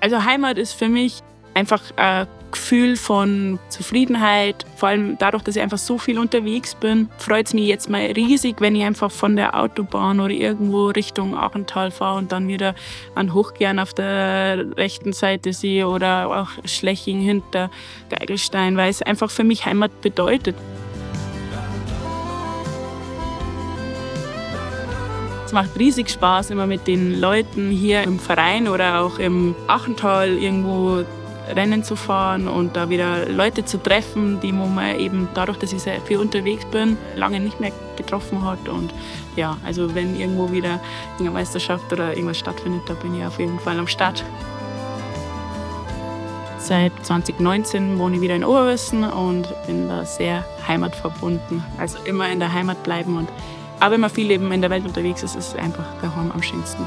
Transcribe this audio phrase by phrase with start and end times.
[0.00, 1.22] Also Heimat ist für mich
[1.54, 4.64] einfach ein Gefühl von Zufriedenheit.
[4.76, 8.00] Vor allem dadurch, dass ich einfach so viel unterwegs bin, freut es mich jetzt mal
[8.00, 12.74] riesig, wenn ich einfach von der Autobahn oder irgendwo Richtung Achental fahre und dann wieder
[13.14, 17.70] an Hochgern auf der rechten Seite sehe oder auch Schleching hinter
[18.08, 20.56] Geigelstein, weil es einfach für mich Heimat bedeutet.
[25.48, 30.28] Es macht riesig Spaß, immer mit den Leuten hier im Verein oder auch im Achental
[30.28, 31.02] irgendwo
[31.48, 35.80] Rennen zu fahren und da wieder Leute zu treffen, die man eben dadurch, dass ich
[35.80, 38.68] sehr viel unterwegs bin, lange nicht mehr getroffen hat.
[38.68, 38.92] Und
[39.36, 40.80] ja, also wenn irgendwo wieder
[41.18, 44.22] eine Meisterschaft oder irgendwas stattfindet, da bin ich auf jeden Fall am Start.
[46.58, 51.64] Seit 2019 wohne ich wieder in Oberwissen und bin da sehr heimatverbunden.
[51.78, 53.30] Also immer in der Heimat bleiben und
[53.80, 56.42] aber wenn man viel eben in der Welt unterwegs ist, ist es einfach daheim am
[56.42, 56.84] schönsten.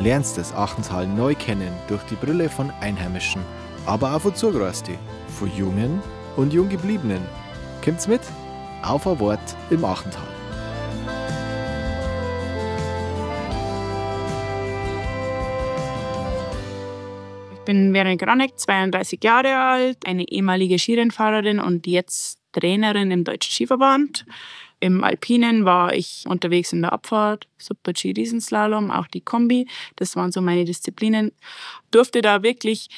[0.00, 3.42] Lernst das Achenstal neu kennen durch die Brille von Einheimischen,
[3.86, 4.96] aber auch von Zugereisten,
[5.38, 6.02] von Jungen
[6.36, 7.22] und Junggebliebenen.
[7.84, 8.22] Kommt's mit?
[8.82, 10.31] Auf ein Wort im Achental.
[17.64, 24.26] Bin Veronika Granek, 32 Jahre alt, eine ehemalige Skirennfahrerin und jetzt Trainerin im Deutschen Skiverband.
[24.80, 29.68] Im Alpinen war ich unterwegs in der Abfahrt, Super-G Riesenslalom, auch die Kombi.
[29.96, 31.32] Das waren so meine Disziplinen.
[31.92, 32.88] Durfte da wirklich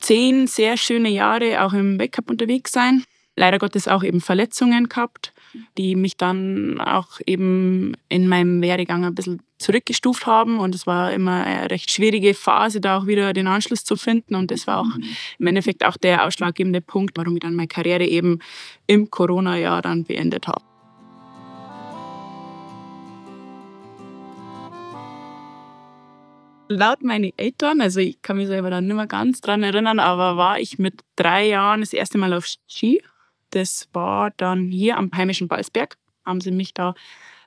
[0.00, 3.04] zehn sehr schöne Jahre auch im Weltcup unterwegs sein.
[3.36, 5.32] Leider Gottes auch eben Verletzungen gehabt
[5.78, 10.58] die mich dann auch eben in meinem Werdegang ein bisschen zurückgestuft haben.
[10.58, 14.34] Und es war immer eine recht schwierige Phase, da auch wieder den Anschluss zu finden.
[14.34, 14.96] Und das war auch
[15.38, 18.38] im Endeffekt auch der ausschlaggebende Punkt, warum ich dann meine Karriere eben
[18.86, 20.62] im Corona-Jahr dann beendet habe.
[26.72, 30.36] Laut meinen Eltern, also ich kann mich selber dann nicht mehr ganz dran erinnern, aber
[30.36, 33.02] war ich mit drei Jahren das erste Mal auf Ski
[33.50, 35.96] das war dann hier am heimischen Balsberg.
[36.24, 36.94] Haben sie mich da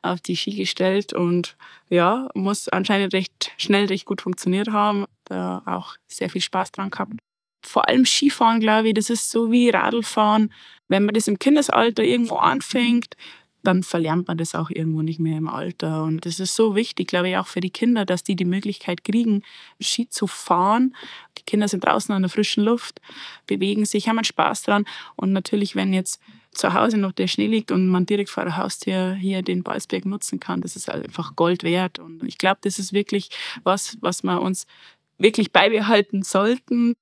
[0.02, 1.56] auf die Ski gestellt und
[1.90, 5.06] ja, muss anscheinend recht schnell, recht gut funktioniert haben.
[5.26, 7.14] Da auch sehr viel Spaß dran gehabt.
[7.66, 10.52] Vor allem Skifahren, glaube ich, das ist so wie Radlfahren.
[10.90, 13.16] Wenn man das im Kindesalter irgendwo anfängt,
[13.64, 16.04] dann verlernt man das auch irgendwo nicht mehr im Alter.
[16.04, 19.04] Und das ist so wichtig, glaube ich, auch für die Kinder, dass die die Möglichkeit
[19.04, 19.42] kriegen,
[19.80, 20.96] Ski zu fahren.
[21.38, 23.00] Die Kinder sind draußen an der frischen Luft,
[23.48, 24.86] bewegen sich, haben Spaß dran.
[25.16, 28.58] Und natürlich, wenn jetzt zu Hause noch der Schnee liegt und man direkt vor der
[28.58, 32.00] Haustür hier den Balsberg nutzen kann, das ist einfach Gold wert.
[32.00, 33.30] Und ich glaube, das ist wirklich
[33.64, 34.68] was, was wir uns
[35.18, 36.96] wirklich beibehalten sollten.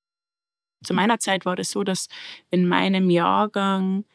[0.84, 2.08] Zu meiner Zeit war das so, dass
[2.50, 4.06] in meinem Jahrgang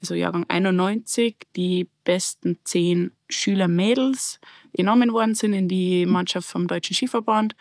[0.00, 4.40] also Jahrgang 91, die besten zehn Schüler-Mädels
[4.72, 7.54] genommen worden sind in die Mannschaft vom Deutschen Skiverband.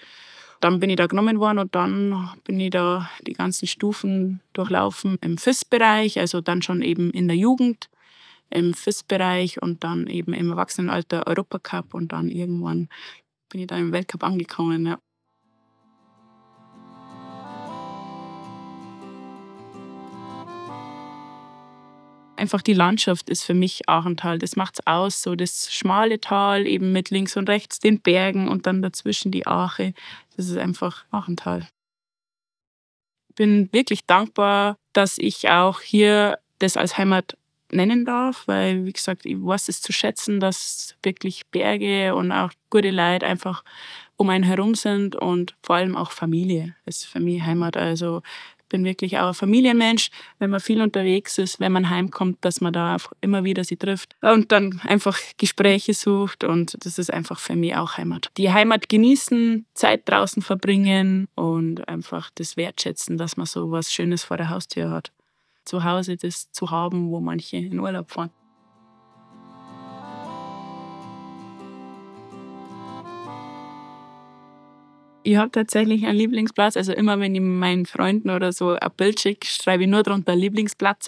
[0.61, 5.17] Dann bin ich da genommen worden und dann bin ich da die ganzen Stufen durchlaufen
[5.21, 7.89] im FIS-Bereich, also dann schon eben in der Jugend
[8.49, 12.89] im FIS-Bereich und dann eben im Erwachsenenalter Europacup und dann irgendwann
[13.49, 14.85] bin ich da im Weltcup angekommen.
[14.85, 14.99] Ja.
[22.39, 24.39] Einfach die Landschaft ist für mich Achental.
[24.39, 28.47] Das macht es aus, so das schmale Tal eben mit links und rechts den Bergen
[28.47, 29.93] und dann dazwischen die Ache.
[30.35, 31.67] Das ist einfach Achental.
[33.29, 37.37] Ich bin wirklich dankbar, dass ich auch hier das als Heimat
[37.71, 42.51] nennen darf, weil, wie gesagt, ich weiß es zu schätzen, dass wirklich Berge und auch
[42.69, 43.63] gute Leute einfach
[44.17, 47.77] um einen herum sind und vor allem auch Familie ist für mich Heimat.
[47.77, 48.21] Also
[48.69, 52.73] bin wirklich auch ein Familienmensch, wenn man viel unterwegs ist, wenn man heimkommt, dass man
[52.73, 57.55] da immer wieder sie trifft und dann einfach Gespräche sucht und das ist einfach für
[57.55, 58.31] mich auch Heimat.
[58.37, 64.23] Die Heimat genießen, Zeit draußen verbringen und einfach das wertschätzen, dass man so was Schönes
[64.23, 65.11] vor der Haustür hat.
[65.65, 68.31] Zu Hause das zu haben, wo manche in Urlaub fahren.
[75.23, 76.77] Ich habe tatsächlich einen Lieblingsplatz.
[76.77, 80.35] Also immer, wenn ich meinen Freunden oder so ein Bild schicke, schreibe ich nur drunter
[80.35, 81.07] Lieblingsplatz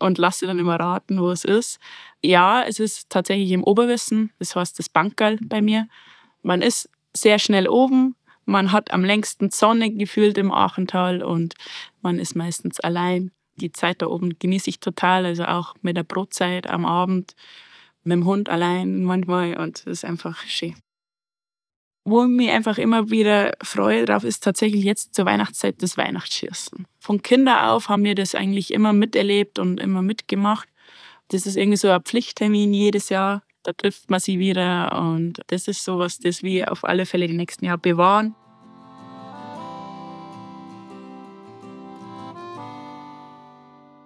[0.00, 1.78] und lasse dann immer raten, wo es ist.
[2.22, 4.32] Ja, es ist tatsächlich im Oberwissen.
[4.38, 5.88] Das heißt das Bankerl bei mir.
[6.42, 8.16] Man ist sehr schnell oben.
[8.46, 11.54] Man hat am längsten Sonne gefühlt im Achental und
[12.02, 13.30] man ist meistens allein.
[13.56, 17.34] Die Zeit da oben genieße ich total, also auch mit der Brotzeit am Abend,
[18.04, 20.74] mit dem Hund allein manchmal und es ist einfach schön
[22.06, 26.86] wo ich mich einfach immer wieder freue drauf, ist tatsächlich jetzt zur Weihnachtszeit das Weihnachtsschießen.
[27.00, 30.68] Von Kinder auf haben wir das eigentlich immer miterlebt und immer mitgemacht.
[31.28, 33.42] Das ist irgendwie so ein Pflichttermin jedes Jahr.
[33.64, 37.36] da trifft man sie wieder und das ist sowas, das wir auf alle Fälle die
[37.36, 38.36] nächsten Jahre bewahren.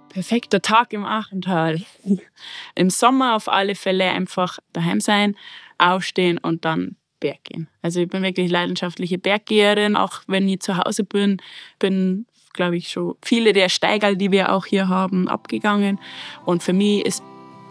[0.08, 1.82] Perfekter Tag im Achental.
[2.75, 5.37] Im Sommer auf alle Fälle einfach daheim sein,
[5.76, 7.69] aufstehen und dann Berg gehen.
[7.82, 11.40] Also ich bin wirklich leidenschaftliche Berggeherin, auch wenn ich zu Hause bin,
[11.78, 16.00] bin glaube ich schon viele der Steigerl, die wir auch hier haben, abgegangen.
[16.44, 17.22] Und für mich ist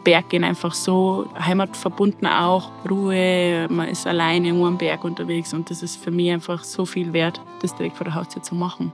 [0.03, 5.83] Berggehen einfach so heimatverbunden auch, Ruhe, man ist alleine irgendwo am Berg unterwegs und das
[5.83, 8.93] ist für mich einfach so viel wert, das direkt vor der Haustür zu machen.